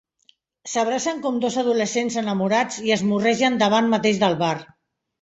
S'abracen 0.71 1.19
com 1.25 1.37
dos 1.43 1.59
adolescents 1.63 2.19
enamorats 2.23 2.83
i 2.89 2.97
es 2.99 3.07
morregen 3.13 3.63
davant 3.65 3.95
mateix 3.97 4.27
del 4.27 4.39
bar. 4.47 4.55